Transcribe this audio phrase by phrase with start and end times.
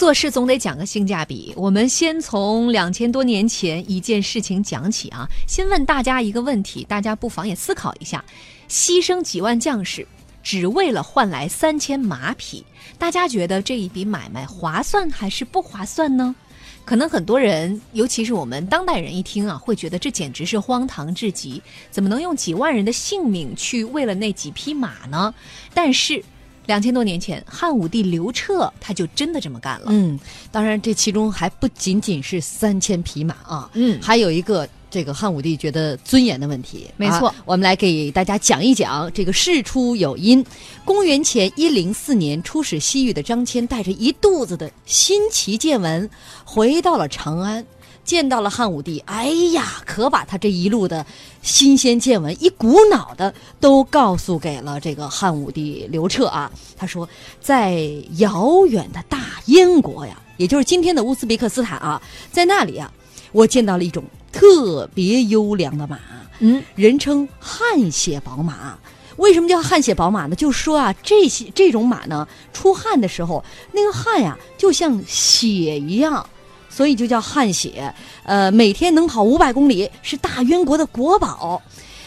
[0.00, 1.52] 做事总得讲个性价比。
[1.54, 5.28] 我们先从两千多年前一件事情讲起啊。
[5.46, 8.24] 先问大家一个问题，大家不妨也思考一下：
[8.66, 10.08] 牺牲几万将士，
[10.42, 12.64] 只为了换来三千马匹，
[12.96, 16.34] 大家觉得这一笔买卖划算还是不划算呢？
[16.86, 25.34] 可能很多人，尤其是我们当代人一听啊，会觉得这简直是荒唐至极，怎么能用几万人的性命去为了那几匹马呢？
[25.74, 26.24] 但是。
[26.70, 29.86] 两千多年前，汉武帝刘彻他就真的这么干了。
[29.88, 30.16] 嗯，
[30.52, 36.86] 当然这其中还不仅仅是三千匹马啊，嗯，还有一个这个汉武帝觉得尊严的问题。
[36.96, 40.46] 没错，我们来给大家讲一讲这个事出有因。
[40.84, 46.08] 公元前一零四年，出使西域的张骞带着一肚子的新奇见闻
[46.44, 47.66] 回到了长安。
[48.10, 51.06] 见到了汉武帝，哎呀，可把他这一路的
[51.42, 56.50] 新鲜见闻一股脑的都告诉给了这个汉武帝刘彻啊。
[56.76, 57.08] 他说，
[57.40, 57.80] 在
[58.16, 62.92] 遥远的大燕国呀，也就是今天的乌兹别克斯坦啊，在那里啊，
[63.30, 65.96] 我见到了一种特别优良的马，
[66.40, 68.76] 嗯，人称汗血宝马。
[69.18, 70.34] 为什么叫汗血宝马呢？
[70.34, 76.28] 就是说啊，这些这种马呢，出汗的时候，那个汗呀，就像血一样。
[76.70, 81.60] 所以就叫汗血，呃，每天能跑五百公里，是大渊国的国宝。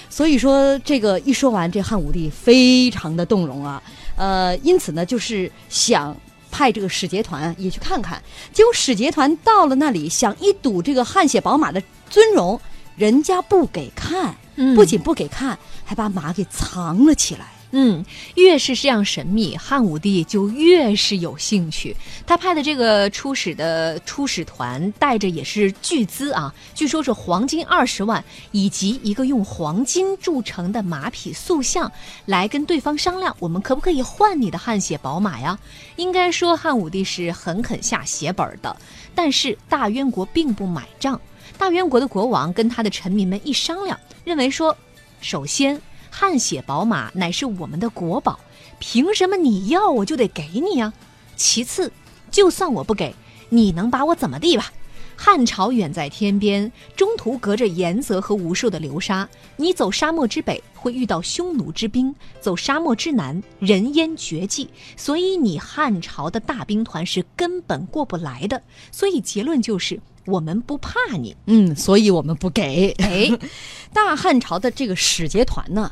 [0.10, 3.82] 所以说这个一说完，这汉武帝非常的动容啊，
[4.16, 6.16] 呃，因此呢，就是想
[6.50, 8.22] 派这个使节团也去看看。
[8.54, 12.60] 结果使节团到了那里，想一睹这个汗血宝马的尊容，
[12.96, 14.36] 人家不给看，
[14.76, 17.48] 不仅不给看，还把马给藏了起来。
[17.76, 21.96] 嗯，越是这样神秘，汉武帝就越是有兴趣。
[22.28, 31.92] 他派的这个出使的出使团带着也是巨资啊，据说是黄金二十万，以及一个用黄金铸成的马匹塑像，
[32.28, 35.58] 来跟对方商量，我们可不可以换你的汗血宝马呀？
[35.96, 38.78] 应该说汉武帝是狠狠下血本的，
[39.16, 41.20] 但是大渊国并不买账。
[41.58, 44.78] 大渊国的国王跟他的臣民们一商量，认为说，
[45.22, 45.82] 首先。
[46.16, 48.40] 汗血宝马乃是我们的国宝，
[48.78, 50.94] 凭什么你要我就得给你呀？
[51.36, 51.92] 其次，
[52.30, 53.16] 就算我不给，
[53.50, 54.72] 你能把我怎么地吧？
[55.16, 59.28] 汉朝远在天边，中途隔着盐泽和无数的流沙。
[59.58, 68.62] 你走沙漠之北会遇到匈奴之兵，走沙漠之南人烟绝迹，所以你汉朝的大兵团是根本过不来的。
[68.92, 70.00] 所以结论就是。
[70.26, 72.96] 我们不怕你，嗯，所以我们不给。
[73.00, 73.30] 哎，
[73.92, 75.92] 大汉朝的这个使节团呢，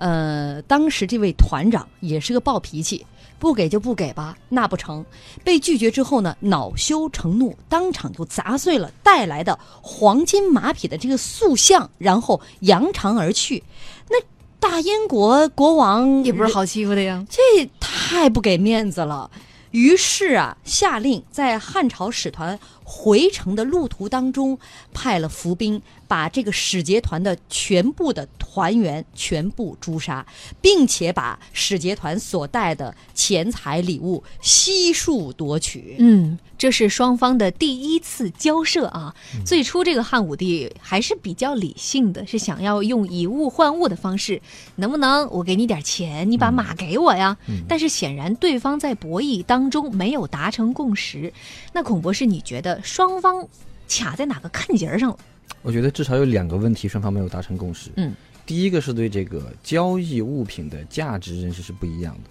[0.00, 3.04] 呃，当时这位团长也是个暴脾气，
[3.38, 5.04] 不给就不给吧，那不成。
[5.44, 13.62] 被拒绝之后呢，恼羞成怒，当场就砸碎了带来的黄金马匹的这个塑像，然后扬长而去。
[14.08, 14.16] 那
[14.58, 19.30] 大燕国国王也不是好欺负的呀，这太不给面子了。
[19.70, 22.58] 于是啊，下令在汉朝使团。
[22.92, 24.58] 回城的路途当中，
[24.92, 30.26] 派了伏兵，把这个使节团的全部的团员全部诛杀，
[30.60, 35.94] 并且把使节团所带的钱财礼物悉数夺取。
[36.00, 39.14] 嗯，这是双方的第一次交涉啊。
[39.46, 44.42] 最初这个汉武帝还是比较理性的，是想要用以物换物的方式，
[44.74, 47.36] 能不能我给你点钱，你把马给我呀？
[47.68, 51.32] 但是显然对方在博弈当中没有达成共识。
[51.72, 52.79] 那孔博士，你觉得？
[52.82, 53.46] 双方
[53.88, 55.18] 卡在哪个坎节上了？
[55.62, 57.90] 我觉得至少有两个问题，双方没有达成共识。
[57.96, 58.14] 嗯，
[58.46, 62.30] 第一个是对这个交易物品的价值认识是不一样的。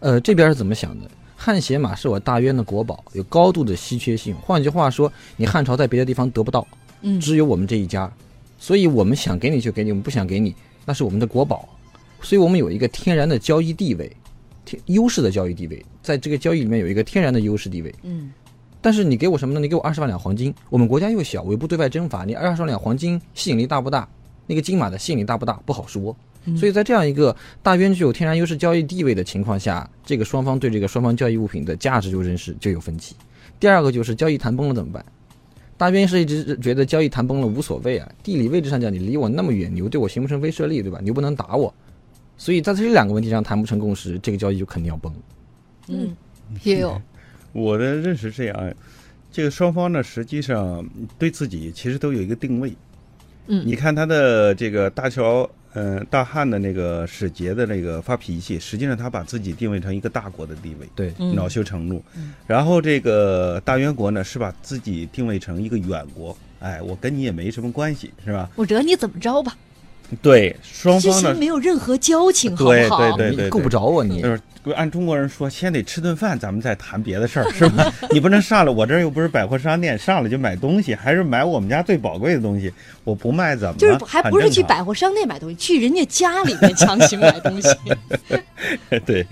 [0.00, 1.10] 呃，这边是怎么想的？
[1.36, 4.34] 汗血马是我大渊的国宝，有高度的稀缺性。
[4.36, 6.66] 换句话说，你汉朝在别的地方得不到，
[7.02, 8.10] 嗯，只有我们这一家，
[8.58, 10.54] 所以我们想给你就给你，我们不想给你，
[10.86, 11.68] 那是我们的国宝，
[12.22, 14.10] 所以我们有一个天然的交易地位，
[14.64, 17.94] 天优势的交易地位，在这个交易里面有一个天然的优势地位。
[18.02, 18.32] 嗯。
[18.80, 19.60] 但是你给我什么呢？
[19.60, 24.08] 你给我二十万两黄金，我们国家又小，我又不对外征伐，你二十万两黄金吸引力大不大？
[24.46, 25.54] 那个金马的吸引力大不大？
[25.64, 26.16] 不好说。
[26.56, 33.16] 所以在这样一个大渊具有天然优势交易地位的情况下，这个双方对这个双方交易物品的价值就认识就有分歧。
[33.58, 35.04] 第二个就是交易谈崩了怎么办？
[35.76, 41.00] 大渊是一直觉得交易谈崩了无所谓啊，地理位置上讲你离我那么远，你又对我形不成威慑力，对吧？
[41.02, 41.74] 你又不能打我，
[42.38, 45.12] 所以在这两个问题上谈不成共识，这个交易就肯定要崩。
[45.88, 46.16] 嗯，
[46.62, 47.00] 也有。
[47.56, 48.74] 我的认识这样，
[49.32, 50.86] 这个双方呢，实际上
[51.18, 52.70] 对自己其实都有一个定位。
[53.46, 62.02] 嗯，你看他的这个大乔，嗯，大汉的那个使节的那个发脾气，实际上他把自己定位成一个大国的地位，对，恼羞成怒。
[62.46, 68.50] 然后这个大渊国呢，是把自己定位成一个远国，哎，我跟你也没什么关系，是吧？
[68.56, 69.56] 我惹你怎么着吧？
[70.22, 73.16] 对双方没有任何交情，好对不好？
[73.16, 74.28] 对你够不着啊你就。
[74.28, 74.40] 是
[74.74, 77.92] 按中国人说，先得吃顿饭，咱们再谈别的事儿，是吧？
[78.10, 82.72] 你不能上来，我这儿又不是百货商店，上来就买东西，还是买我们家最宝贵的东西，
[83.04, 83.78] 我不卖怎么了？
[83.78, 87.68] 就是还不是去百货商店买东西，去人家家里面强行买东西。
[89.06, 89.24] 对，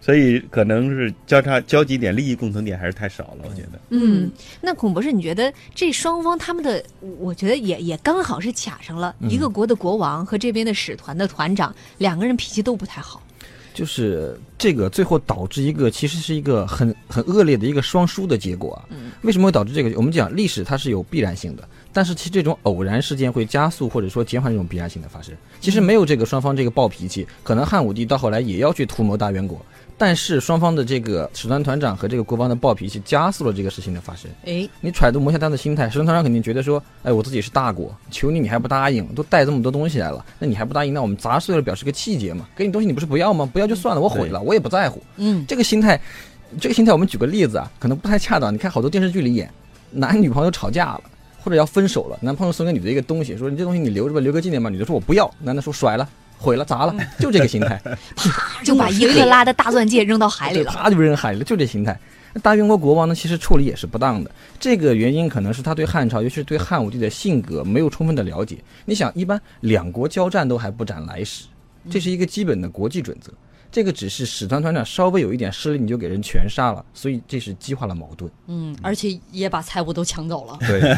[0.00, 3.78] 所以可能是交叉交集点、利益共同点还是太少了，我觉得。
[3.90, 4.30] 嗯，
[4.60, 6.82] 那孔博士，你觉得这双方他们的，
[7.18, 13.22] 我觉得也也刚好是卡上了，一个国的国王和这边的使团的团长，两个人脾气都不太好。
[13.72, 18.84] 就是这个最后导致一个其实是一个很很恶劣的一个双输的结果啊。
[19.22, 19.96] 为什么会导致这个？
[19.96, 25.32] 我们讲历史它是有必然性的，但是其实这种偶然事件会加速或者说减缓这种必然性的发生。
[25.60, 29.64] 其实没有这个双方这个暴脾气，可能汉武帝到后来也要去图谋大元国，
[30.00, 34.30] 但是双方的这个使团团长和这个国防的暴脾气加速了这个事情的发生。
[34.46, 43.46] 哎，你揣度摸一下他的心态，使团团长肯定觉得说，哎，我自己是大国，求你你还不答应，都带这么多东西来了，那你还不答应，那我们砸碎了表示个气节嘛，给你东西你不是不要吗？
[43.52, 45.02] 不要就算了，我毁了，我也不在乎。
[45.18, 46.00] 嗯，这个心态，
[46.58, 48.50] 这个心态，我们举个例子啊，可能不太恰当。
[48.54, 49.52] 你看好多电视剧里演，
[49.90, 51.02] 男女朋友吵架了。
[51.42, 54.68] 或者要分手了，男朋友送给女的一个东西，说你这东西你留着吧，留个纪念吧。
[54.68, 56.06] 女的说我不要，男的说甩了、
[56.40, 57.80] 毁了、砸了， 就这个心态。
[58.16, 60.70] 啪就把一克拉的大钻戒扔到海里，了。
[60.72, 61.98] 啪就扔海里了，就这心态。
[62.42, 64.30] 大渊国国王呢，其实处理也是不当的。
[64.58, 68.56] 这个原因可能是他对汉朝，尤其是对汉武帝的性格没有充分的了解。
[68.84, 71.44] 你想，一般两国交战都还不斩来使，
[71.90, 73.32] 这是一个基本的国际准则。
[73.72, 78.28] 这个只是使团团长稍微有一点失礼，你就给人全杀了，所以这是激化了矛盾。
[78.48, 80.96] 嗯，而且也把财物都抢走了，对，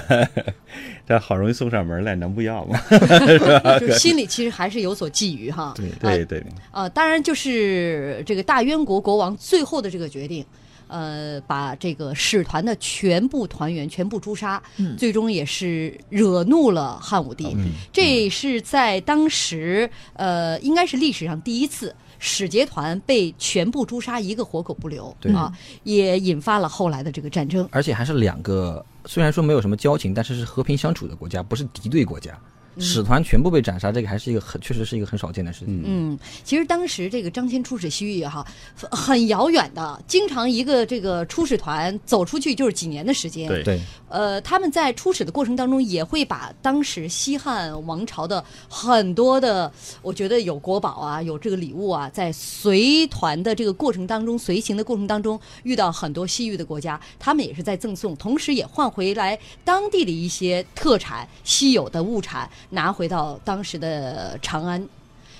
[1.06, 2.80] 这好容易送上门来，能不要吗？
[3.78, 5.74] 就是心里其实还是有所觊觎哈。
[5.76, 10.42] 对对对，呃，当然就是这个大渊国国王最后的这个决定，
[10.88, 17.52] 呃，把这个使团的全部团员全部诛杀，嗯最终也是惹怒了汉武帝。
[17.54, 21.94] 嗯这是在当时，呃，应该是历史上第一次。
[22.24, 25.52] 使节团被全部诛杀，一个活口不留对啊，
[25.82, 27.68] 也引发了后来的这个战争。
[27.72, 32.38] 而且还是两个虽然说没有什么交情，但是是和平相处的国家，不是敌对国家。
[32.78, 35.82] 使团全部被斩杀，这个还是一个很确实是一个很少见的事情。
[35.84, 38.46] 嗯，其实当时这个张骞出使西域哈，
[38.90, 43.48] 很遥远的，经常一个这个出使团走出去就是几年的时间。
[43.48, 49.70] 对对，呃，他们在出使的过程当中，也会把当时西汉王朝的很多的，
[50.00, 64.86] 我觉得有国宝啊，有这个礼物啊，在随团的这个过程当中，随行的过程当中，遇到很多西域的国家，他们也是在赠送，同时也换回来当地的一些特产、稀有的物产，拿回到当时的长安。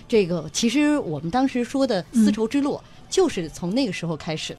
[0.09, 4.55] 这个其实我们当时说的丝绸之路，就是从那个时候开始